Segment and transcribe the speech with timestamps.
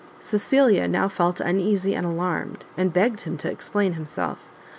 [0.19, 4.39] Cecilia now felt uneasy and alarmed, and begged him to explain himself.